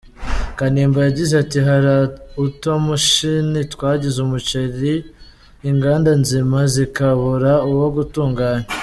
[0.57, 1.91] Kanimba yagize ati “Hari
[2.45, 4.93] utumashini twangiza umuceri,
[5.69, 8.67] inganda nzima zikabura uwo gutunganya.